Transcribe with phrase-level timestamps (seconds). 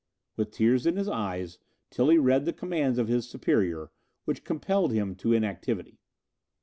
[0.35, 1.59] With tears in his eyes,
[1.91, 3.91] Tilly read the commands of his superior,
[4.25, 5.99] which compelled him to inactivity.